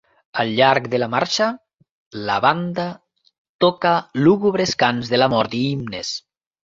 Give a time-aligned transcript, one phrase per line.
[0.43, 1.49] Al llarg de la marxa,
[2.29, 2.87] la banda
[3.67, 3.93] toca
[4.25, 6.11] lúgubres cants de la mort i himnes.